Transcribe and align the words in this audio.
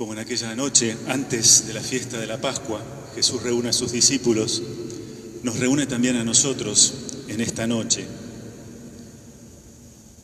Como 0.00 0.14
en 0.14 0.18
aquella 0.18 0.56
noche, 0.56 0.96
antes 1.08 1.66
de 1.66 1.74
la 1.74 1.82
fiesta 1.82 2.18
de 2.18 2.26
la 2.26 2.40
Pascua, 2.40 2.82
Jesús 3.14 3.42
reúne 3.42 3.68
a 3.68 3.74
sus 3.74 3.92
discípulos, 3.92 4.62
nos 5.42 5.58
reúne 5.58 5.84
también 5.86 6.16
a 6.16 6.24
nosotros 6.24 6.94
en 7.28 7.42
esta 7.42 7.66
noche. 7.66 8.06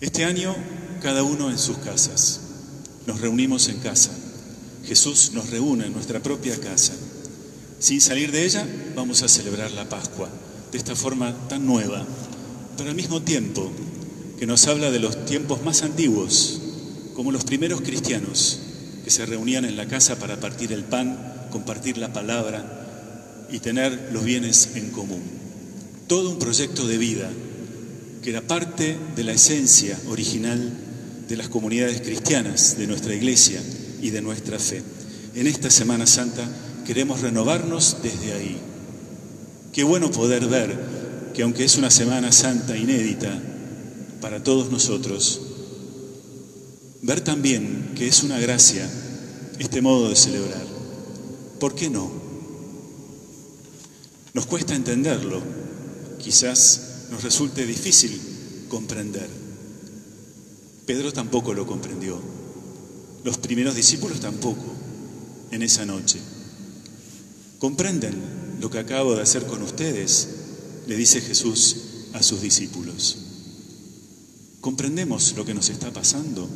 Este 0.01 0.25
año, 0.25 0.57
cada 1.03 1.23
uno 1.23 1.51
en 1.51 1.59
sus 1.59 1.77
casas. 1.77 2.41
Nos 3.07 3.21
reunimos 3.21 3.69
en 3.69 3.77
casa. 3.81 4.13
Jesús 4.87 5.33
nos 5.35 5.51
reúne 5.51 5.85
en 5.85 5.93
nuestra 5.93 6.23
propia 6.23 6.59
casa. 6.59 6.95
Sin 7.79 8.01
salir 8.01 8.33
de 8.33 8.47
ella, 8.47 8.67
vamos 8.95 9.23
a 9.23 9.29
celebrar 9.29 9.73
la 9.73 9.87
Pascua 9.87 10.31
de 10.73 10.79
esta 10.79 10.97
forma 10.97 11.49
tan 11.49 11.67
nueva, 11.67 12.07
pero 12.79 12.89
al 12.89 12.97
mismo 12.97 13.21
tiempo 13.21 13.71
que 14.39 14.47
nos 14.47 14.67
habla 14.69 14.91
de 14.91 15.01
los 15.01 15.27
tiempos 15.27 15.63
más 15.63 15.83
antiguos, 15.83 16.63
como 17.15 17.31
los 17.31 17.45
primeros 17.45 17.83
cristianos 17.83 18.61
que 19.07 19.13
se 19.13 19.25
reunían 19.25 19.65
en 19.65 19.77
la 19.77 19.87
casa 19.87 20.19
para 20.19 20.41
partir 20.41 20.73
el 20.73 20.83
pan, 20.83 21.47
compartir 21.53 21.97
la 21.97 22.13
palabra 22.13 23.47
y 23.53 23.61
tener 23.61 24.11
los 24.13 24.25
bienes 24.25 24.71
en 24.75 24.91
común. 24.91 25.23
Todo 26.09 26.29
un 26.29 26.41
proyecto 26.41 26.89
de 26.89 26.99
vida 26.99 27.31
que 28.21 28.31
era 28.31 28.41
parte 28.41 28.99
de 29.15 29.23
la 29.23 29.31
esencia 29.31 29.97
original 30.09 30.73
de 31.29 31.37
las 31.37 31.49
comunidades 31.49 32.01
cristianas, 32.01 32.79
de 32.79 32.89
nuestra 32.89 33.15
iglesia 33.15 33.63
y 34.03 34.11
de 34.11 34.23
nuestra 34.23 34.59
fe. 34.59 34.83
En 35.37 35.47
esta 35.47 35.71
Semana 35.71 36.09
Santa 36.09 36.45
queremos 36.85 37.21
renovarnos 37.21 37.99
desde 38.03 38.33
ahí. 38.33 38.59
Qué 39.73 39.85
bueno 39.85 40.11
poder 40.11 40.47
ver 40.47 40.77
que 41.33 41.45
aunque 41.45 41.65
es 41.65 41.77
una 41.77 41.93
Semana 41.93 42.33
Santa 42.33 42.77
inédita 42.77 43.41
para 44.21 44.43
todos 44.43 44.73
nosotros, 44.73 45.46
ver 47.03 47.21
también 47.21 47.93
que 47.97 48.09
es 48.09 48.23
una 48.23 48.39
gracia 48.39 48.89
este 49.59 49.81
modo 49.81 50.09
de 50.09 50.17
celebrar. 50.17 50.67
¿Por 51.61 51.75
qué 51.75 51.89
no? 51.89 52.11
Nos 54.35 54.47
cuesta 54.47 54.75
entenderlo, 54.75 55.43
quizás 56.19 57.07
nos 57.11 57.23
resulte 57.23 57.65
difícil 57.65 58.21
comprender. 58.69 59.29
Pedro 60.85 61.13
tampoco 61.13 61.55
lo 61.55 61.67
comprendió, 61.67 62.21
los 63.25 63.39
primeros 63.39 63.75
discípulos 63.75 64.21
tampoco 64.21 64.65
en 65.51 65.63
esa 65.63 65.87
noche. 65.87 66.21
¿Comprenden 67.59 68.59
lo 68.61 68.71
que 68.71 68.79
acabo 68.79 69.17
de 69.17 69.23
hacer 69.23 69.47
con 69.47 69.63
ustedes? 69.63 70.29
Le 70.87 70.97
dice 70.97 71.21
Jesús 71.21 71.77
a 72.13 72.23
sus 72.23 72.43
discípulos. 72.43 73.17
¿Comprendemos 74.61 75.35
lo 75.37 75.45
que 75.45 75.55
nos 75.55 75.71
está 75.71 75.93
pasando? 75.93 76.49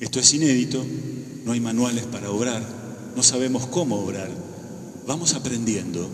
Esto 0.00 0.20
es 0.20 0.34
inédito, 0.34 0.84
no 1.44 1.52
hay 1.52 1.60
manuales 1.60 2.04
para 2.04 2.30
obrar, 2.30 2.62
no 3.14 3.22
sabemos 3.22 3.66
cómo 3.66 3.96
obrar, 3.96 4.30
vamos 5.06 5.34
aprendiendo. 5.34 6.08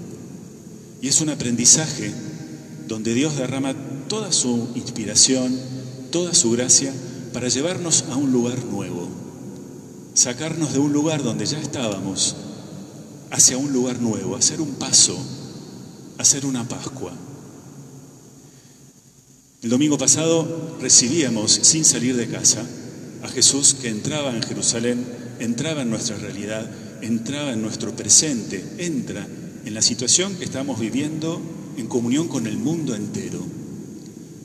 Y 1.00 1.08
es 1.08 1.20
un 1.20 1.30
aprendizaje 1.30 2.12
donde 2.86 3.14
Dios 3.14 3.36
derrama 3.36 3.74
toda 4.08 4.32
su 4.32 4.68
inspiración, 4.74 5.58
toda 6.10 6.34
su 6.34 6.50
gracia 6.50 6.92
para 7.32 7.48
llevarnos 7.48 8.04
a 8.10 8.16
un 8.16 8.32
lugar 8.32 8.64
nuevo, 8.64 9.08
sacarnos 10.14 10.72
de 10.72 10.80
un 10.80 10.92
lugar 10.92 11.22
donde 11.22 11.46
ya 11.46 11.60
estábamos 11.60 12.36
hacia 13.30 13.56
un 13.56 13.72
lugar 13.72 14.00
nuevo, 14.00 14.36
hacer 14.36 14.60
un 14.60 14.74
paso, 14.74 15.16
hacer 16.18 16.44
una 16.44 16.68
Pascua. 16.68 17.12
El 19.62 19.70
domingo 19.70 19.98
pasado 19.98 20.76
recibíamos, 20.80 21.52
sin 21.52 21.84
salir 21.84 22.16
de 22.16 22.28
casa, 22.28 22.66
a 23.22 23.28
Jesús 23.28 23.74
que 23.74 23.88
entraba 23.88 24.34
en 24.34 24.42
Jerusalén, 24.42 25.04
entraba 25.38 25.82
en 25.82 25.90
nuestra 25.90 26.16
realidad, 26.16 26.68
entraba 27.02 27.52
en 27.52 27.62
nuestro 27.62 27.94
presente, 27.94 28.64
entra 28.78 29.26
en 29.64 29.74
la 29.74 29.82
situación 29.82 30.36
que 30.36 30.44
estamos 30.44 30.78
viviendo 30.80 31.40
en 31.76 31.86
comunión 31.86 32.28
con 32.28 32.46
el 32.46 32.56
mundo 32.56 32.94
entero. 32.94 33.44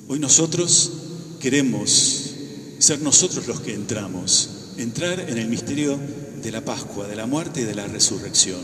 Hoy 0.07 0.19
nosotros 0.19 0.91
queremos 1.39 2.31
ser 2.79 3.01
nosotros 3.01 3.47
los 3.47 3.61
que 3.61 3.73
entramos, 3.73 4.49
entrar 4.77 5.19
en 5.19 5.37
el 5.37 5.47
misterio 5.47 5.99
de 6.41 6.51
la 6.51 6.63
Pascua, 6.63 7.07
de 7.07 7.15
la 7.15 7.25
muerte 7.25 7.61
y 7.61 7.63
de 7.63 7.75
la 7.75 7.87
resurrección. 7.87 8.61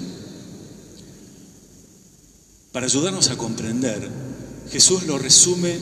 Para 2.72 2.86
ayudarnos 2.86 3.30
a 3.30 3.38
comprender, 3.38 4.10
Jesús 4.72 5.04
lo 5.04 5.18
resume 5.18 5.78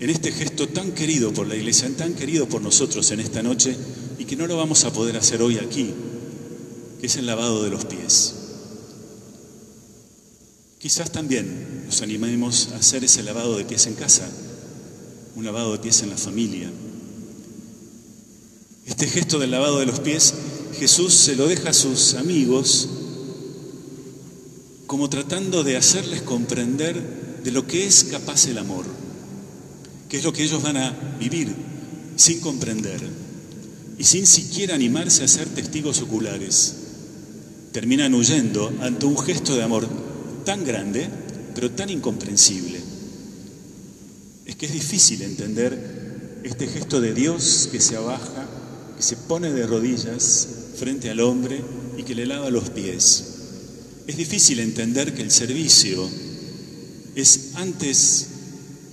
en 0.00 0.10
este 0.10 0.30
gesto 0.30 0.68
tan 0.68 0.92
querido 0.92 1.32
por 1.32 1.46
la 1.46 1.56
iglesia, 1.56 1.90
tan 1.96 2.14
querido 2.14 2.48
por 2.48 2.62
nosotros 2.62 3.10
en 3.10 3.20
esta 3.20 3.42
noche 3.42 3.76
y 4.18 4.24
que 4.24 4.36
no 4.36 4.46
lo 4.46 4.56
vamos 4.56 4.84
a 4.84 4.92
poder 4.92 5.16
hacer 5.16 5.42
hoy 5.42 5.58
aquí, 5.58 5.92
que 7.00 7.06
es 7.06 7.16
el 7.16 7.26
lavado 7.26 7.64
de 7.64 7.70
los 7.70 7.84
pies. 7.84 8.34
Quizás 10.78 11.10
también 11.10 11.86
nos 11.86 12.02
animemos 12.02 12.68
a 12.72 12.76
hacer 12.76 13.02
ese 13.02 13.24
lavado 13.24 13.58
de 13.58 13.64
pies 13.64 13.86
en 13.86 13.94
casa, 13.94 14.30
un 15.34 15.44
lavado 15.44 15.72
de 15.72 15.80
pies 15.80 16.02
en 16.02 16.10
la 16.10 16.16
familia. 16.16 16.70
Este 18.86 19.08
gesto 19.08 19.40
del 19.40 19.50
lavado 19.50 19.80
de 19.80 19.86
los 19.86 19.98
pies, 19.98 20.32
Jesús 20.78 21.12
se 21.14 21.34
lo 21.34 21.48
deja 21.48 21.70
a 21.70 21.74
sus 21.74 22.14
amigos 22.14 22.88
como 24.86 25.10
tratando 25.10 25.64
de 25.64 25.76
hacerles 25.76 26.22
comprender 26.22 27.40
de 27.42 27.50
lo 27.50 27.66
que 27.66 27.86
es 27.86 28.04
capaz 28.04 28.46
el 28.46 28.58
amor 28.58 28.86
que 30.08 30.18
es 30.18 30.24
lo 30.24 30.32
que 30.32 30.42
ellos 30.42 30.62
van 30.62 30.76
a 30.76 31.16
vivir 31.18 31.54
sin 32.16 32.40
comprender 32.40 33.00
y 33.98 34.04
sin 34.04 34.26
siquiera 34.26 34.74
animarse 34.74 35.24
a 35.24 35.28
ser 35.28 35.48
testigos 35.48 36.00
oculares. 36.00 36.74
Terminan 37.72 38.14
huyendo 38.14 38.72
ante 38.80 39.06
un 39.06 39.18
gesto 39.18 39.54
de 39.54 39.62
amor 39.62 39.88
tan 40.44 40.64
grande, 40.64 41.08
pero 41.54 41.70
tan 41.72 41.90
incomprensible. 41.90 42.80
Es 44.46 44.56
que 44.56 44.66
es 44.66 44.72
difícil 44.72 45.22
entender 45.22 46.40
este 46.44 46.66
gesto 46.68 47.00
de 47.00 47.12
Dios 47.12 47.68
que 47.70 47.80
se 47.80 47.96
abaja, 47.96 48.48
que 48.96 49.02
se 49.02 49.16
pone 49.16 49.52
de 49.52 49.66
rodillas 49.66 50.48
frente 50.76 51.10
al 51.10 51.20
hombre 51.20 51.60
y 51.96 52.04
que 52.04 52.14
le 52.14 52.26
lava 52.26 52.50
los 52.50 52.70
pies. 52.70 53.24
Es 54.06 54.16
difícil 54.16 54.60
entender 54.60 55.12
que 55.12 55.22
el 55.22 55.30
servicio 55.30 56.08
es 57.14 57.50
antes 57.54 58.28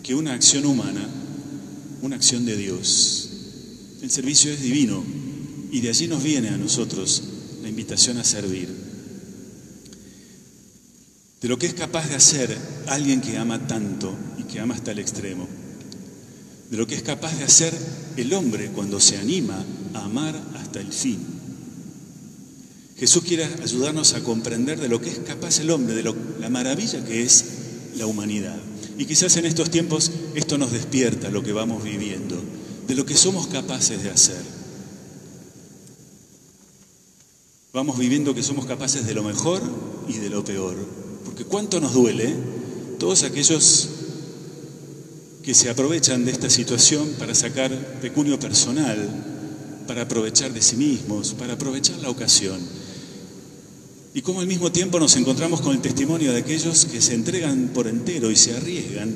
que 0.05 0.13
una 0.13 0.35
acción 0.35 0.67
humana, 0.67 1.09
una 2.03 2.15
acción 2.15 2.45
de 2.45 2.55
Dios. 2.55 3.27
El 4.03 4.11
servicio 4.11 4.51
es 4.51 4.61
divino 4.61 5.03
y 5.71 5.81
de 5.81 5.89
allí 5.89 6.07
nos 6.07 6.21
viene 6.21 6.49
a 6.49 6.57
nosotros 6.57 7.23
la 7.63 7.69
invitación 7.69 8.19
a 8.19 8.23
servir. 8.23 8.69
De 11.41 11.47
lo 11.47 11.57
que 11.57 11.65
es 11.65 11.73
capaz 11.73 12.07
de 12.07 12.13
hacer 12.13 12.55
alguien 12.85 13.19
que 13.19 13.39
ama 13.39 13.65
tanto 13.65 14.15
y 14.37 14.43
que 14.43 14.59
ama 14.59 14.75
hasta 14.75 14.91
el 14.91 14.99
extremo. 14.99 15.47
De 16.69 16.77
lo 16.77 16.85
que 16.85 16.93
es 16.93 17.01
capaz 17.01 17.35
de 17.39 17.43
hacer 17.43 17.73
el 18.15 18.31
hombre 18.33 18.69
cuando 18.75 18.99
se 18.99 19.17
anima 19.17 19.65
a 19.95 20.05
amar 20.05 20.39
hasta 20.53 20.81
el 20.81 20.93
fin. 20.93 21.17
Jesús 22.95 23.23
quiere 23.23 23.45
ayudarnos 23.45 24.13
a 24.13 24.23
comprender 24.23 24.79
de 24.79 24.87
lo 24.87 25.01
que 25.01 25.09
es 25.09 25.17
capaz 25.17 25.59
el 25.61 25.71
hombre, 25.71 25.95
de 25.95 26.03
la 26.03 26.49
maravilla 26.49 27.03
que 27.03 27.23
es 27.23 27.45
la 27.97 28.05
humanidad. 28.05 28.61
Y 28.97 29.05
quizás 29.05 29.35
en 29.37 29.45
estos 29.45 29.69
tiempos 29.69 30.11
esto 30.35 30.57
nos 30.57 30.71
despierta 30.71 31.29
lo 31.29 31.43
que 31.43 31.53
vamos 31.53 31.83
viviendo, 31.83 32.41
de 32.87 32.95
lo 32.95 33.05
que 33.05 33.15
somos 33.15 33.47
capaces 33.47 34.03
de 34.03 34.09
hacer. 34.09 34.41
Vamos 37.73 37.97
viviendo 37.97 38.33
que 38.33 38.41
somos 38.41 38.65
capaces 38.65 39.05
de 39.05 39.13
lo 39.13 39.23
mejor 39.23 39.61
y 40.07 40.13
de 40.13 40.29
lo 40.29 40.45
peor. 40.45 40.75
Porque 41.25 41.43
cuánto 41.43 41.81
nos 41.81 41.93
duele 41.93 42.33
todos 42.99 43.23
aquellos 43.23 43.89
que 45.43 45.53
se 45.53 45.69
aprovechan 45.69 46.23
de 46.23 46.31
esta 46.31 46.49
situación 46.49 47.07
para 47.19 47.35
sacar 47.35 47.99
pecunio 47.99 48.39
personal, 48.39 49.07
para 49.87 50.03
aprovechar 50.03 50.53
de 50.53 50.61
sí 50.61 50.77
mismos, 50.77 51.33
para 51.33 51.53
aprovechar 51.53 51.97
la 51.99 52.09
ocasión. 52.09 52.59
Y 54.15 54.21
cómo 54.21 54.39
al 54.39 54.47
mismo 54.47 54.71
tiempo 54.71 54.97
nos 54.97 55.17
encontramos 55.17 55.59
con 55.59 55.75
el 55.75 55.81
testimonio 55.81 56.31
de 56.31 56.39
aquellos 56.39 56.85
que 56.85 57.01
se 57.01 57.13
entregan 57.13 57.71
por 57.73 57.85
entero 57.85 58.31
y 58.31 58.37
se 58.37 58.55
arriesgan. 58.55 59.13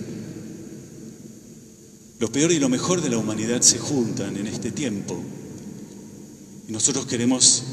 Lo 2.20 2.30
peor 2.30 2.52
y 2.52 2.60
lo 2.60 2.68
mejor 2.68 3.02
de 3.02 3.10
la 3.10 3.18
humanidad 3.18 3.62
se 3.62 3.80
juntan 3.80 4.36
en 4.36 4.46
este 4.46 4.72
tiempo. 4.72 5.18
Y 6.68 6.74
nosotros 6.74 7.06
queremos 7.06 7.64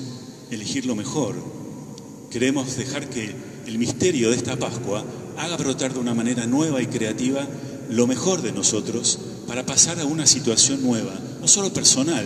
elegir 0.53 0.87
lo 0.87 0.95
mejor. 0.95 1.35
Queremos 2.31 2.77
dejar 2.77 3.11
que 3.11 3.35
el 3.67 3.77
misterio 3.77 4.31
de 4.31 4.37
esta 4.37 4.57
Pascua 4.57 5.05
haga 5.37 5.57
brotar 5.57 5.95
de 5.95 5.99
una 5.99 6.15
manera 6.15 6.47
nueva 6.47 6.81
y 6.81 6.87
creativa 6.87 7.45
lo 7.91 8.07
mejor 8.07 8.41
de 8.41 8.53
nosotros 8.53 9.19
para 9.49 9.67
pasar 9.67 9.99
a 9.99 10.05
una 10.05 10.27
situación 10.27 10.81
nueva, 10.81 11.19
no 11.41 11.49
solo 11.49 11.73
personal, 11.73 12.25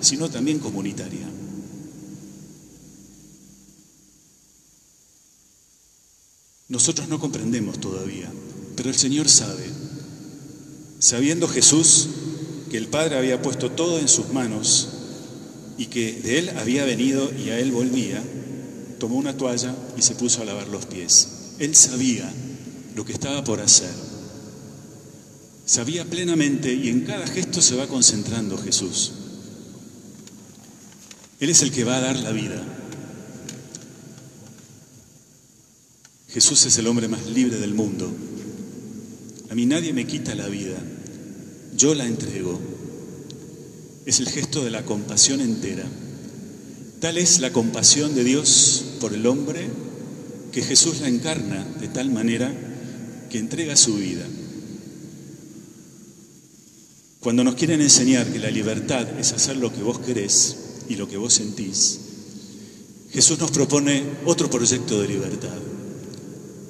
sino 0.00 0.28
también 0.28 0.58
comunitaria. 0.58 1.39
Nosotros 6.70 7.08
no 7.08 7.18
comprendemos 7.18 7.80
todavía, 7.80 8.32
pero 8.76 8.88
el 8.88 8.94
Señor 8.94 9.28
sabe. 9.28 9.66
Sabiendo 11.00 11.48
Jesús 11.48 12.08
que 12.70 12.76
el 12.76 12.86
Padre 12.86 13.18
había 13.18 13.42
puesto 13.42 13.72
todo 13.72 13.98
en 13.98 14.08
sus 14.08 14.32
manos 14.32 14.88
y 15.76 15.86
que 15.86 16.12
de 16.12 16.38
él 16.38 16.50
había 16.50 16.84
venido 16.84 17.28
y 17.34 17.50
a 17.50 17.58
él 17.58 17.72
volvía, 17.72 18.22
tomó 19.00 19.16
una 19.16 19.36
toalla 19.36 19.74
y 19.98 20.02
se 20.02 20.14
puso 20.14 20.42
a 20.42 20.44
lavar 20.44 20.68
los 20.68 20.86
pies. 20.86 21.56
Él 21.58 21.74
sabía 21.74 22.32
lo 22.94 23.04
que 23.04 23.14
estaba 23.14 23.42
por 23.42 23.60
hacer. 23.60 23.90
Sabía 25.66 26.04
plenamente 26.04 26.72
y 26.72 26.88
en 26.88 27.00
cada 27.00 27.26
gesto 27.26 27.60
se 27.60 27.74
va 27.74 27.88
concentrando 27.88 28.56
Jesús. 28.56 29.12
Él 31.40 31.50
es 31.50 31.62
el 31.62 31.72
que 31.72 31.82
va 31.82 31.96
a 31.96 32.00
dar 32.00 32.16
la 32.16 32.30
vida. 32.30 32.79
Jesús 36.32 36.64
es 36.66 36.78
el 36.78 36.86
hombre 36.86 37.08
más 37.08 37.26
libre 37.26 37.58
del 37.58 37.74
mundo. 37.74 38.10
A 39.50 39.54
mí 39.54 39.66
nadie 39.66 39.92
me 39.92 40.06
quita 40.06 40.34
la 40.36 40.46
vida, 40.46 40.78
yo 41.76 41.94
la 41.94 42.06
entrego. 42.06 42.58
Es 44.06 44.20
el 44.20 44.28
gesto 44.28 44.64
de 44.64 44.70
la 44.70 44.84
compasión 44.84 45.40
entera. 45.40 45.84
Tal 47.00 47.18
es 47.18 47.40
la 47.40 47.52
compasión 47.52 48.14
de 48.14 48.22
Dios 48.22 48.84
por 49.00 49.12
el 49.12 49.26
hombre 49.26 49.68
que 50.52 50.62
Jesús 50.62 51.00
la 51.00 51.08
encarna 51.08 51.64
de 51.80 51.88
tal 51.88 52.10
manera 52.10 52.52
que 53.28 53.38
entrega 53.38 53.76
su 53.76 53.94
vida. 53.94 54.26
Cuando 57.18 57.42
nos 57.42 57.56
quieren 57.56 57.80
enseñar 57.80 58.32
que 58.32 58.38
la 58.38 58.50
libertad 58.50 59.18
es 59.18 59.32
hacer 59.32 59.56
lo 59.56 59.72
que 59.72 59.82
vos 59.82 59.98
querés 59.98 60.56
y 60.88 60.94
lo 60.94 61.08
que 61.08 61.16
vos 61.16 61.34
sentís, 61.34 62.00
Jesús 63.10 63.38
nos 63.38 63.50
propone 63.50 64.04
otro 64.24 64.48
proyecto 64.48 65.00
de 65.00 65.08
libertad. 65.08 65.69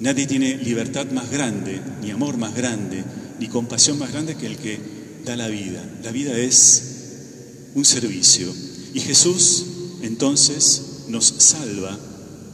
Nadie 0.01 0.27
tiene 0.27 0.57
libertad 0.57 1.11
más 1.11 1.31
grande, 1.31 1.79
ni 2.01 2.11
amor 2.11 2.39
más 2.39 2.55
grande, 2.55 3.05
ni 3.39 3.49
compasión 3.49 3.99
más 3.99 4.11
grande 4.11 4.35
que 4.35 4.47
el 4.47 4.57
que 4.57 4.79
da 5.27 5.37
la 5.37 5.49
vida. 5.49 5.85
La 6.03 6.11
vida 6.11 6.37
es 6.39 7.71
un 7.75 7.85
servicio. 7.85 8.53
Y 8.95 9.01
Jesús 9.01 9.67
entonces 10.01 11.05
nos 11.09 11.27
salva 11.27 11.99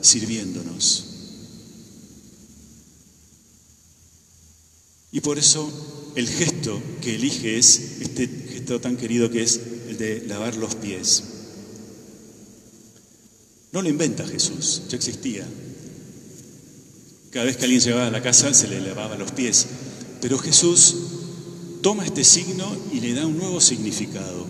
sirviéndonos. 0.01 1.05
Y 5.13 5.21
por 5.21 5.39
eso 5.39 6.13
el 6.17 6.29
gesto 6.29 6.83
que 7.01 7.15
elige 7.15 7.59
es 7.59 8.01
este 8.01 8.27
gesto 8.27 8.81
tan 8.81 8.97
querido 8.97 9.31
que 9.31 9.45
es 9.45 9.61
el 9.89 9.97
de 9.99 10.27
lavar 10.27 10.57
los 10.57 10.75
pies. 10.75 11.23
No 13.71 13.83
lo 13.83 13.89
inventa 13.89 14.27
Jesús, 14.27 14.83
ya 14.89 14.97
existía. 14.97 15.47
Cada 17.31 17.45
vez 17.45 17.57
que 17.57 17.65
alguien 17.65 17.81
llegaba 17.81 18.07
a 18.07 18.11
la 18.11 18.23
casa 18.23 18.55
se 18.55 18.69
le 18.69 18.81
lavaba 18.81 19.17
los 19.17 19.33
pies. 19.33 19.67
Pero 20.21 20.39
Jesús 20.39 20.95
toma 21.83 22.05
este 22.05 22.25
signo 22.25 22.77
y 22.93 23.01
le 23.01 23.15
da 23.15 23.27
un 23.27 23.37
nuevo 23.39 23.61
significado, 23.61 24.47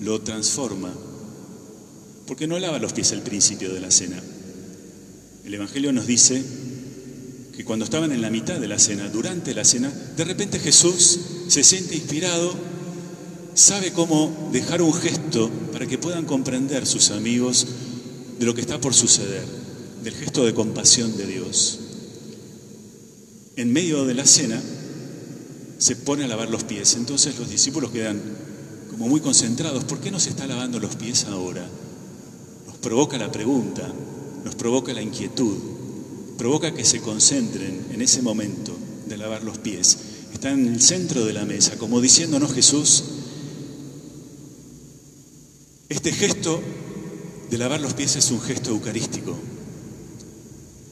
lo 0.00 0.20
transforma, 0.20 0.92
porque 2.26 2.46
no 2.46 2.58
lava 2.58 2.78
los 2.78 2.92
pies 2.92 3.12
al 3.12 3.22
principio 3.22 3.72
de 3.72 3.80
la 3.80 3.90
cena. 3.90 4.22
El 5.44 5.54
Evangelio 5.54 5.92
nos 5.92 6.06
dice 6.06 6.42
que 7.56 7.64
cuando 7.64 7.84
estaban 7.84 8.12
en 8.12 8.22
la 8.22 8.30
mitad 8.30 8.60
de 8.60 8.68
la 8.68 8.78
cena, 8.78 9.08
durante 9.08 9.54
la 9.54 9.64
cena, 9.64 9.92
de 10.16 10.24
repente 10.24 10.58
Jesús 10.58 11.18
se 11.48 11.64
siente 11.64 11.96
inspirado, 11.96 12.54
sabe 13.54 13.92
cómo 13.92 14.50
dejar 14.52 14.82
un 14.82 14.94
gesto 14.94 15.50
para 15.72 15.86
que 15.86 15.98
puedan 15.98 16.26
comprender 16.26 16.86
sus 16.86 17.10
amigos 17.10 17.66
de 18.38 18.46
lo 18.46 18.54
que 18.54 18.60
está 18.60 18.80
por 18.80 18.94
suceder, 18.94 19.44
del 20.04 20.14
gesto 20.14 20.44
de 20.44 20.54
compasión 20.54 21.16
de 21.16 21.26
Dios 21.26 21.80
en 23.56 23.72
medio 23.72 24.04
de 24.04 24.14
la 24.14 24.26
cena, 24.26 24.60
se 25.78 25.96
pone 25.96 26.24
a 26.24 26.28
lavar 26.28 26.48
los 26.48 26.64
pies. 26.64 26.94
Entonces 26.94 27.38
los 27.38 27.50
discípulos 27.50 27.90
quedan 27.90 28.20
como 28.90 29.08
muy 29.08 29.20
concentrados. 29.20 29.84
¿Por 29.84 29.98
qué 29.98 30.10
no 30.10 30.20
se 30.20 30.30
está 30.30 30.46
lavando 30.46 30.78
los 30.78 30.96
pies 30.96 31.24
ahora? 31.24 31.66
Nos 32.66 32.76
provoca 32.76 33.18
la 33.18 33.32
pregunta, 33.32 33.92
nos 34.44 34.54
provoca 34.54 34.92
la 34.92 35.02
inquietud, 35.02 35.56
provoca 36.38 36.72
que 36.72 36.84
se 36.84 37.00
concentren 37.00 37.86
en 37.90 38.00
ese 38.00 38.22
momento 38.22 38.76
de 39.06 39.16
lavar 39.16 39.42
los 39.42 39.58
pies. 39.58 39.98
Están 40.32 40.60
en 40.60 40.74
el 40.74 40.80
centro 40.80 41.24
de 41.24 41.32
la 41.32 41.44
mesa, 41.44 41.76
como 41.78 42.00
diciéndonos 42.00 42.52
Jesús, 42.52 43.04
este 45.88 46.12
gesto 46.12 46.62
de 47.50 47.58
lavar 47.58 47.80
los 47.80 47.92
pies 47.92 48.16
es 48.16 48.30
un 48.30 48.40
gesto 48.40 48.70
eucarístico. 48.70 49.36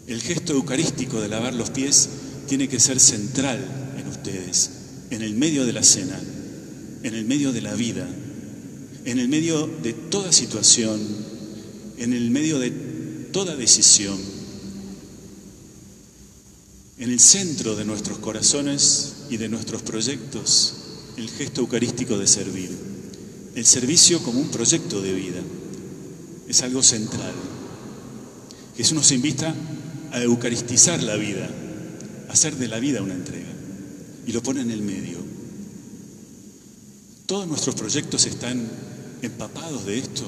El 0.06 0.20
gesto 0.20 0.52
eucarístico 0.52 1.20
de 1.20 1.28
lavar 1.28 1.54
los 1.54 1.70
pies 1.70 2.08
tiene 2.50 2.68
que 2.68 2.80
ser 2.80 2.98
central 2.98 3.64
en 3.96 4.08
ustedes, 4.08 4.70
en 5.10 5.22
el 5.22 5.36
medio 5.36 5.64
de 5.64 5.72
la 5.72 5.84
cena, 5.84 6.20
en 7.04 7.14
el 7.14 7.24
medio 7.24 7.52
de 7.52 7.60
la 7.60 7.74
vida, 7.74 8.08
en 9.04 9.20
el 9.20 9.28
medio 9.28 9.68
de 9.68 9.92
toda 9.92 10.32
situación, 10.32 11.00
en 11.96 12.12
el 12.12 12.32
medio 12.32 12.58
de 12.58 12.72
toda 13.30 13.54
decisión, 13.54 14.18
en 16.98 17.10
el 17.10 17.20
centro 17.20 17.76
de 17.76 17.84
nuestros 17.84 18.18
corazones 18.18 19.12
y 19.30 19.36
de 19.36 19.48
nuestros 19.48 19.82
proyectos, 19.82 20.74
el 21.18 21.30
gesto 21.30 21.60
eucarístico 21.60 22.18
de 22.18 22.26
servir. 22.26 22.76
El 23.54 23.64
servicio 23.64 24.20
como 24.24 24.40
un 24.40 24.48
proyecto 24.48 25.00
de 25.00 25.12
vida 25.12 25.40
es 26.48 26.62
algo 26.62 26.82
central. 26.82 27.34
Jesús 28.76 28.94
nos 28.94 29.12
invita 29.12 29.54
a 30.10 30.20
eucaristizar 30.20 31.00
la 31.00 31.14
vida, 31.14 31.48
hacer 32.30 32.56
de 32.56 32.68
la 32.68 32.78
vida 32.78 33.02
una 33.02 33.14
entrega. 33.14 33.50
Y 34.26 34.32
lo 34.32 34.42
pone 34.42 34.60
en 34.60 34.70
el 34.70 34.82
medio. 34.82 35.18
Todos 37.26 37.46
nuestros 37.46 37.74
proyectos 37.74 38.26
están 38.26 38.68
empapados 39.22 39.86
de 39.86 39.98
esto. 39.98 40.22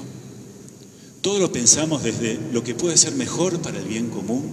Todo 1.21 1.39
lo 1.39 1.51
pensamos 1.51 2.03
desde 2.03 2.39
lo 2.51 2.63
que 2.63 2.75
puede 2.75 2.97
ser 2.97 3.15
mejor 3.15 3.61
para 3.61 3.79
el 3.79 3.87
bien 3.87 4.09
común. 4.09 4.43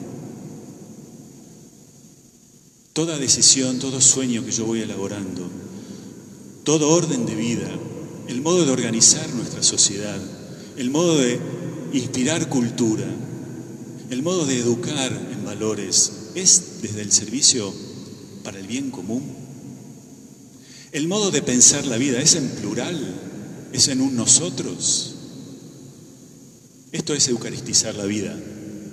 Toda 2.92 3.18
decisión, 3.18 3.78
todo 3.78 4.00
sueño 4.00 4.44
que 4.44 4.52
yo 4.52 4.66
voy 4.66 4.80
elaborando, 4.80 5.48
todo 6.64 6.90
orden 6.90 7.24
de 7.24 7.34
vida, 7.34 7.68
el 8.28 8.42
modo 8.42 8.64
de 8.64 8.72
organizar 8.72 9.28
nuestra 9.30 9.62
sociedad, 9.62 10.20
el 10.76 10.90
modo 10.90 11.18
de 11.18 11.40
inspirar 11.92 12.48
cultura, 12.48 13.06
el 14.10 14.22
modo 14.22 14.44
de 14.44 14.58
educar 14.58 15.12
en 15.32 15.44
valores, 15.44 16.19
es 16.34 16.82
desde 16.82 17.02
el 17.02 17.12
servicio 17.12 17.72
para 18.44 18.58
el 18.58 18.66
bien 18.66 18.90
común. 18.90 19.22
El 20.92 21.08
modo 21.08 21.30
de 21.30 21.42
pensar 21.42 21.86
la 21.86 21.96
vida 21.96 22.20
es 22.20 22.34
en 22.34 22.48
plural, 22.48 22.98
es 23.72 23.88
en 23.88 24.00
un 24.00 24.16
nosotros. 24.16 25.14
Esto 26.92 27.14
es 27.14 27.28
eucaristizar 27.28 27.94
la 27.94 28.04
vida, 28.04 28.36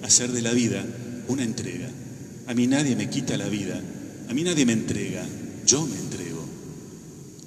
hacer 0.03 0.31
de 0.31 0.41
la 0.41 0.51
vida 0.51 0.85
una 1.27 1.43
entrega. 1.43 1.89
A 2.47 2.53
mí 2.53 2.67
nadie 2.67 2.95
me 2.95 3.09
quita 3.09 3.37
la 3.37 3.49
vida, 3.49 3.81
a 4.29 4.33
mí 4.33 4.43
nadie 4.43 4.65
me 4.65 4.73
entrega, 4.73 5.27
yo 5.65 5.85
me 5.85 5.97
entrego, 5.97 6.45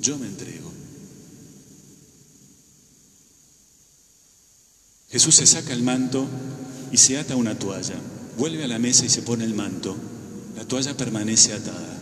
yo 0.00 0.18
me 0.18 0.26
entrego. 0.26 0.70
Jesús 5.10 5.34
se 5.36 5.46
saca 5.46 5.72
el 5.72 5.82
manto 5.82 6.26
y 6.92 6.96
se 6.96 7.18
ata 7.18 7.36
una 7.36 7.58
toalla 7.58 7.96
vuelve 8.40 8.64
a 8.64 8.68
la 8.68 8.78
mesa 8.78 9.04
y 9.04 9.10
se 9.10 9.20
pone 9.20 9.44
el 9.44 9.52
manto, 9.52 9.94
la 10.56 10.64
toalla 10.64 10.96
permanece 10.96 11.52
atada. 11.52 12.00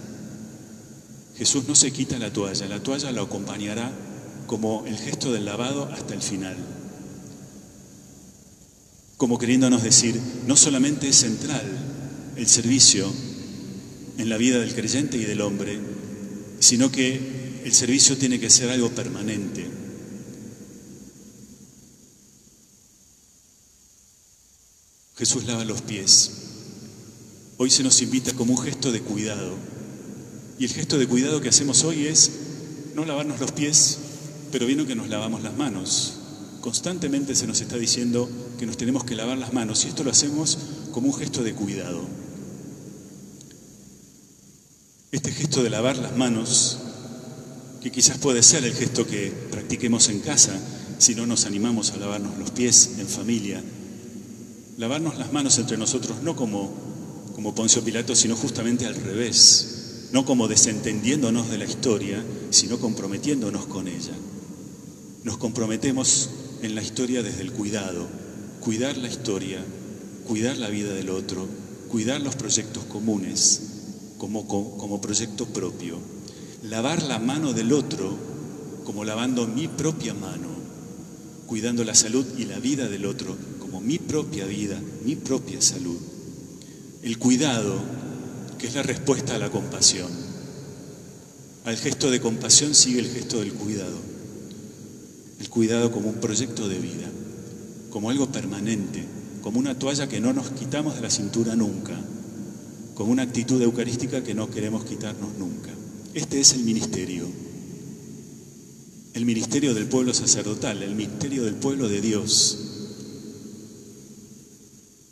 Jesús 1.36 1.64
no 1.66 1.74
se 1.74 1.90
quita 1.90 2.16
la 2.16 2.32
toalla, 2.32 2.68
la 2.68 2.80
toalla 2.80 3.10
lo 3.10 3.22
acompañará 3.22 3.90
como 4.46 4.86
el 4.86 4.96
gesto 4.96 5.32
del 5.32 5.44
lavado 5.44 5.90
hasta 5.92 6.14
el 6.14 6.22
final. 6.22 6.56
Como 9.16 9.36
queriéndonos 9.36 9.82
decir, 9.82 10.20
no 10.46 10.54
solamente 10.54 11.08
es 11.08 11.16
central 11.16 11.66
el 12.36 12.46
servicio 12.46 13.12
en 14.16 14.28
la 14.28 14.36
vida 14.36 14.60
del 14.60 14.76
creyente 14.76 15.16
y 15.16 15.24
del 15.24 15.40
hombre, 15.40 15.80
sino 16.60 16.92
que 16.92 17.62
el 17.64 17.74
servicio 17.74 18.16
tiene 18.16 18.38
que 18.38 18.48
ser 18.48 18.70
algo 18.70 18.90
permanente. 18.90 19.77
Jesús 25.18 25.46
lava 25.46 25.64
los 25.64 25.82
pies. 25.82 26.30
Hoy 27.56 27.70
se 27.70 27.82
nos 27.82 28.00
invita 28.02 28.32
como 28.34 28.54
un 28.54 28.62
gesto 28.62 28.92
de 28.92 29.00
cuidado. 29.00 29.56
Y 30.60 30.64
el 30.64 30.70
gesto 30.70 30.96
de 30.96 31.08
cuidado 31.08 31.40
que 31.40 31.48
hacemos 31.48 31.82
hoy 31.82 32.06
es 32.06 32.30
no 32.94 33.04
lavarnos 33.04 33.40
los 33.40 33.50
pies, 33.50 33.98
pero 34.52 34.66
vino 34.66 34.86
que 34.86 34.94
nos 34.94 35.08
lavamos 35.08 35.42
las 35.42 35.56
manos. 35.56 36.14
Constantemente 36.60 37.34
se 37.34 37.48
nos 37.48 37.60
está 37.60 37.76
diciendo 37.76 38.30
que 38.60 38.66
nos 38.66 38.76
tenemos 38.76 39.02
que 39.02 39.16
lavar 39.16 39.38
las 39.38 39.52
manos 39.52 39.84
y 39.84 39.88
esto 39.88 40.04
lo 40.04 40.12
hacemos 40.12 40.56
como 40.92 41.08
un 41.08 41.14
gesto 41.14 41.42
de 41.42 41.54
cuidado. 41.54 42.00
Este 45.10 45.32
gesto 45.32 45.64
de 45.64 45.70
lavar 45.70 45.96
las 45.96 46.16
manos, 46.16 46.78
que 47.80 47.90
quizás 47.90 48.18
puede 48.18 48.44
ser 48.44 48.64
el 48.64 48.74
gesto 48.74 49.04
que 49.04 49.32
practiquemos 49.50 50.10
en 50.10 50.20
casa 50.20 50.60
si 50.98 51.16
no 51.16 51.26
nos 51.26 51.44
animamos 51.44 51.90
a 51.90 51.96
lavarnos 51.96 52.38
los 52.38 52.52
pies 52.52 52.90
en 52.98 53.08
familia, 53.08 53.64
lavarnos 54.78 55.18
las 55.18 55.32
manos 55.32 55.58
entre 55.58 55.76
nosotros 55.76 56.22
no 56.22 56.36
como, 56.36 56.72
como 57.34 57.54
Poncio 57.54 57.82
Pilato, 57.82 58.14
sino 58.14 58.36
justamente 58.36 58.86
al 58.86 58.94
revés, 58.94 60.08
no 60.12 60.24
como 60.24 60.46
desentendiéndonos 60.46 61.50
de 61.50 61.58
la 61.58 61.64
historia, 61.64 62.24
sino 62.50 62.78
comprometiéndonos 62.78 63.66
con 63.66 63.88
ella. 63.88 64.14
Nos 65.24 65.36
comprometemos 65.36 66.30
en 66.62 66.76
la 66.76 66.82
historia 66.82 67.24
desde 67.24 67.42
el 67.42 67.52
cuidado, 67.52 68.06
cuidar 68.60 68.96
la 68.96 69.08
historia, 69.08 69.58
cuidar 70.28 70.56
la 70.56 70.68
vida 70.68 70.94
del 70.94 71.10
otro, 71.10 71.48
cuidar 71.88 72.20
los 72.20 72.36
proyectos 72.36 72.84
comunes 72.84 73.62
como, 74.16 74.46
como 74.46 75.00
proyecto 75.00 75.46
propio, 75.46 75.98
lavar 76.62 77.02
la 77.02 77.18
mano 77.18 77.52
del 77.52 77.72
otro 77.72 78.16
como 78.84 79.04
lavando 79.04 79.48
mi 79.48 79.66
propia 79.66 80.14
mano, 80.14 80.48
cuidando 81.48 81.82
la 81.82 81.96
salud 81.96 82.24
y 82.38 82.44
la 82.44 82.60
vida 82.60 82.88
del 82.88 83.06
otro 83.06 83.36
mi 83.80 83.98
propia 83.98 84.46
vida, 84.46 84.80
mi 85.04 85.16
propia 85.16 85.60
salud. 85.60 85.98
El 87.02 87.18
cuidado, 87.18 87.80
que 88.58 88.66
es 88.66 88.74
la 88.74 88.82
respuesta 88.82 89.34
a 89.34 89.38
la 89.38 89.50
compasión. 89.50 90.10
Al 91.64 91.76
gesto 91.76 92.10
de 92.10 92.20
compasión 92.20 92.74
sigue 92.74 93.00
el 93.00 93.08
gesto 93.08 93.40
del 93.40 93.52
cuidado. 93.52 93.96
El 95.40 95.48
cuidado 95.48 95.92
como 95.92 96.08
un 96.08 96.16
proyecto 96.16 96.68
de 96.68 96.78
vida, 96.78 97.08
como 97.90 98.10
algo 98.10 98.30
permanente, 98.32 99.04
como 99.42 99.58
una 99.58 99.78
toalla 99.78 100.08
que 100.08 100.20
no 100.20 100.32
nos 100.32 100.50
quitamos 100.50 100.96
de 100.96 101.02
la 101.02 101.10
cintura 101.10 101.54
nunca, 101.56 101.98
como 102.94 103.12
una 103.12 103.22
actitud 103.22 103.62
eucarística 103.62 104.24
que 104.24 104.34
no 104.34 104.50
queremos 104.50 104.84
quitarnos 104.84 105.36
nunca. 105.38 105.70
Este 106.14 106.40
es 106.40 106.52
el 106.54 106.64
ministerio, 106.64 107.26
el 109.14 109.24
ministerio 109.24 109.74
del 109.74 109.86
pueblo 109.86 110.12
sacerdotal, 110.14 110.82
el 110.82 110.94
ministerio 110.94 111.44
del 111.44 111.54
pueblo 111.54 111.88
de 111.88 112.00
Dios, 112.00 112.67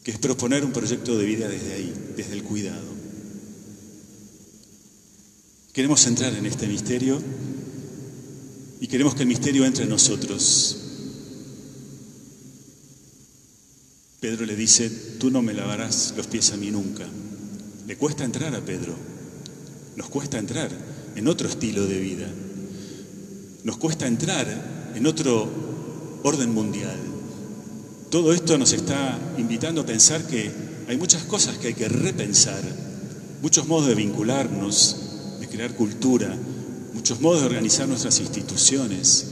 que 0.07 0.13
es 0.13 0.19
proponer 0.19 0.65
un 0.65 0.71
proyecto 0.71 1.19
de 1.19 1.25
vida 1.25 1.49
desde 1.49 1.73
ahí, 1.73 1.93
desde 2.17 2.35
el 2.35 2.45
cuidado. 2.45 2.87
Queremos 5.73 6.07
entrar 6.07 6.33
en 6.33 6.47
este 6.47 6.69
misterio 6.69 7.21
y 8.81 8.87
queremos 8.87 9.17
que 9.17 9.23
el 9.23 9.29
misterio 9.29 9.65
entre 9.65 9.83
en 9.83 9.89
nosotros. 9.91 10.77
Pedro 14.21 14.47
le 14.47 14.55
dice, 14.55 14.89
tú 15.19 15.33
no 15.33 15.43
me 15.43 15.55
lavarás 15.55 16.15
los 16.17 16.29
pies 16.29 16.53
a 16.53 16.57
mí 16.57 16.71
nunca. 16.71 17.05
Le 17.89 17.97
cuesta 17.97 18.23
entrar 18.23 18.55
a 18.55 18.65
Pedro, 18.65 18.95
nos 19.97 20.09
cuesta 20.09 20.39
entrar 20.39 20.71
en 21.17 21.27
otro 21.27 21.49
estilo 21.49 21.85
de 21.85 21.99
vida, 21.99 22.31
nos 23.65 23.77
cuesta 23.77 24.07
entrar 24.07 24.93
en 24.95 25.05
otro 25.05 25.51
orden 26.23 26.55
mundial. 26.55 27.16
Todo 28.11 28.33
esto 28.33 28.57
nos 28.57 28.73
está 28.73 29.19
invitando 29.37 29.81
a 29.81 29.87
pensar 29.87 30.27
que 30.27 30.51
hay 30.89 30.97
muchas 30.97 31.25
cosas 31.25 31.59
que 31.59 31.69
hay 31.69 31.75
que 31.75 31.89
repensar, 31.89 32.63
muchos 33.43 33.67
modos 33.67 33.89
de 33.89 33.97
vincularnos, 33.97 34.97
de 35.41 35.49
crear 35.49 35.75
cultura, 35.75 36.37
muchos 36.95 37.21
modos 37.21 37.41
de 37.41 37.47
organizar 37.47 37.89
nuestras 37.89 38.21
instituciones. 38.21 39.27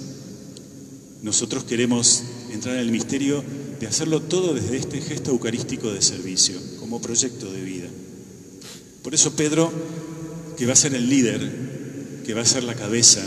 Nosotros 1.23 1.63
queremos 1.65 2.25
entrar 2.51 2.75
en 2.75 2.81
el 2.81 2.91
misterio 2.91 3.45
de 3.79 3.87
hacerlo 3.87 4.21
todo 4.23 4.55
desde 4.55 4.77
este 4.77 5.01
gesto 5.01 5.31
eucarístico 5.31 5.93
de 5.93 6.03
servicio, 6.03 6.57
como 6.81 7.01
proyecto 7.01 7.53
de 7.53 7.63
vida. 7.63 7.89
Por 9.05 9.15
eso 9.15 9.37
Pedro, 9.37 9.73
que 10.57 10.67
va 10.67 10.73
a 10.73 10.77
ser 10.77 10.95
el 10.95 11.09
líder, 11.09 12.23
que 12.27 12.35
va 12.35 12.43
a 12.43 12.47
ser 12.47 12.65
la 12.65 12.75
cabeza, 12.75 13.23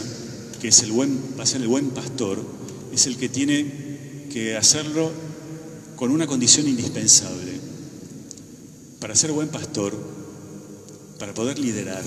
que 0.60 0.68
es 0.68 0.84
el 0.84 0.92
buen, 0.92 1.18
va 1.40 1.44
a 1.44 1.48
ser 1.48 1.62
el 1.62 1.68
buen 1.70 1.92
pastor, 1.92 2.44
es 2.94 3.08
el 3.08 3.16
que 3.16 3.30
tiene 3.30 4.28
que 4.32 4.58
hacerlo 4.58 5.12
con 5.98 6.12
una 6.12 6.28
condición 6.28 6.68
indispensable. 6.68 7.60
Para 9.02 9.16
ser 9.16 9.32
buen 9.32 9.50
pastor, 9.50 9.94
para 11.20 11.34
poder 11.34 11.58
liderar, 11.58 12.04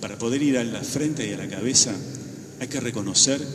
para 0.00 0.18
poder 0.18 0.42
ir 0.42 0.58
a 0.58 0.64
la 0.64 0.82
frente 0.82 1.28
y 1.28 1.32
a 1.34 1.36
la 1.36 1.48
cabeza, 1.48 1.94
hay 2.58 2.68
que 2.68 2.80
reconocer 2.80 3.46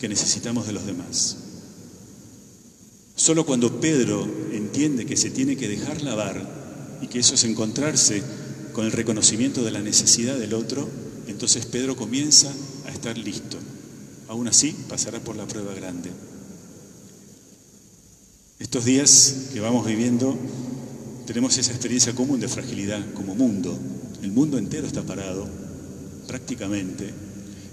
que 0.00 0.08
necesitamos 0.08 0.66
de 0.66 0.72
los 0.72 0.84
demás. 0.84 1.36
Solo 3.14 3.46
cuando 3.46 3.80
Pedro 3.80 4.28
entiende 4.52 5.06
que 5.06 5.16
se 5.16 5.30
tiene 5.30 5.56
que 5.56 5.68
dejar 5.68 6.02
lavar 6.02 6.98
y 7.00 7.06
que 7.06 7.20
eso 7.20 7.34
es 7.34 7.44
encontrarse 7.44 8.22
con 8.72 8.84
el 8.84 8.92
reconocimiento 8.92 9.62
de 9.62 9.70
la 9.70 9.80
necesidad 9.80 10.36
del 10.36 10.54
otro, 10.54 10.88
entonces 11.28 11.66
Pedro 11.66 11.96
comienza 11.96 12.52
a 12.86 12.90
estar 12.90 13.16
listo. 13.16 13.58
Aún 14.26 14.48
así, 14.48 14.74
pasará 14.88 15.20
por 15.20 15.36
la 15.36 15.46
prueba 15.46 15.72
grande. 15.74 16.10
Estos 18.58 18.84
días 18.84 19.50
que 19.52 19.60
vamos 19.60 19.86
viviendo, 19.86 20.36
tenemos 21.28 21.56
esa 21.58 21.70
experiencia 21.70 22.12
común 22.16 22.40
de 22.40 22.48
fragilidad 22.48 23.00
como 23.14 23.36
mundo. 23.36 23.78
El 24.20 24.32
mundo 24.32 24.58
entero 24.58 24.84
está 24.84 25.04
parado, 25.04 25.46
prácticamente, 26.26 27.08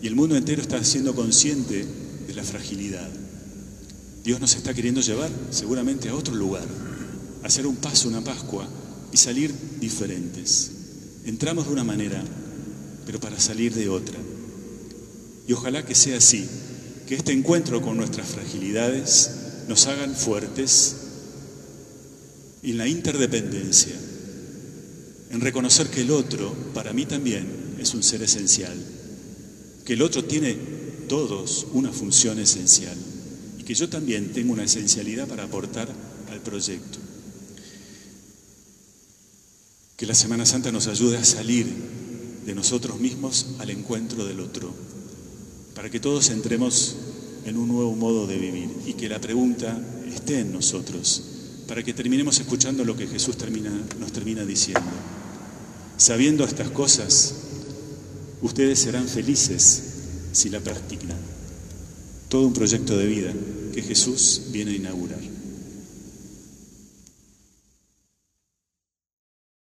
y 0.03 0.05
el 0.05 0.15
mundo 0.15 0.35
entero 0.35 0.61
está 0.61 0.83
siendo 0.83 1.15
consciente 1.15 1.83
de 2.27 2.33
la 2.35 2.43
fragilidad. 2.43 3.09
Dios 4.23 4.39
nos 4.39 4.55
está 4.55 4.75
queriendo 4.75 5.01
llevar 5.01 5.31
seguramente 5.49 6.09
a 6.09 6.15
otro 6.15 6.35
lugar, 6.35 6.67
hacer 7.41 7.65
un 7.65 7.77
paso, 7.77 8.07
una 8.07 8.23
Pascua 8.23 8.67
y 9.11 9.17
salir 9.17 9.51
diferentes. 9.79 10.69
Entramos 11.25 11.65
de 11.65 11.73
una 11.73 11.83
manera, 11.83 12.23
pero 13.07 13.19
para 13.19 13.39
salir 13.39 13.73
de 13.73 13.89
otra. 13.89 14.19
Y 15.47 15.53
ojalá 15.53 15.83
que 15.83 15.95
sea 15.95 16.17
así, 16.17 16.47
que 17.07 17.15
este 17.15 17.31
encuentro 17.31 17.81
con 17.81 17.97
nuestras 17.97 18.27
fragilidades 18.27 19.44
nos 19.67 19.87
hagan 19.87 20.15
fuertes 20.15 20.95
en 22.63 22.77
la 22.77 22.87
interdependencia, 22.87 23.95
en 25.29 25.41
reconocer 25.41 25.87
que 25.87 26.01
el 26.01 26.11
otro, 26.11 26.53
para 26.73 26.93
mí 26.93 27.05
también, 27.05 27.75
es 27.79 27.93
un 27.93 28.03
ser 28.03 28.23
esencial, 28.23 28.77
que 29.85 29.93
el 29.93 30.01
otro 30.01 30.23
tiene 30.25 30.57
todos 31.07 31.67
una 31.73 31.91
función 31.91 32.39
esencial 32.39 32.97
que 33.65 33.73
yo 33.73 33.89
también 33.89 34.31
tengo 34.31 34.53
una 34.53 34.63
esencialidad 34.63 35.27
para 35.27 35.43
aportar 35.43 35.89
al 36.31 36.39
proyecto. 36.41 36.99
Que 39.97 40.05
la 40.05 40.13
Semana 40.13 40.45
Santa 40.45 40.71
nos 40.71 40.87
ayude 40.87 41.17
a 41.17 41.25
salir 41.25 41.65
de 42.45 42.53
nosotros 42.53 42.99
mismos 42.99 43.47
al 43.57 43.71
encuentro 43.71 44.23
del 44.23 44.39
otro, 44.39 44.71
para 45.73 45.89
que 45.89 45.99
todos 45.99 46.29
entremos 46.29 46.95
en 47.45 47.57
un 47.57 47.67
nuevo 47.67 47.95
modo 47.95 48.27
de 48.27 48.37
vivir 48.37 48.69
y 48.85 48.93
que 48.93 49.09
la 49.09 49.19
pregunta 49.19 49.79
esté 50.13 50.39
en 50.39 50.51
nosotros, 50.51 51.23
para 51.67 51.83
que 51.83 51.93
terminemos 51.93 52.39
escuchando 52.39 52.83
lo 52.83 52.95
que 52.95 53.07
Jesús 53.07 53.37
nos 53.99 54.11
termina 54.11 54.45
diciendo. 54.45 54.91
Sabiendo 55.97 56.43
estas 56.43 56.69
cosas, 56.71 57.33
ustedes 58.41 58.79
serán 58.79 59.07
felices 59.07 59.83
si 60.31 60.49
la 60.49 60.59
practican 60.59 61.35
todo 62.29 62.47
un 62.47 62.53
proyecto 62.53 62.97
de 62.97 63.05
vida 63.05 63.33
que 63.73 63.81
Jesús 63.81 64.41
viene 64.51 64.71
a 64.71 64.75
inaugurar. 64.75 65.34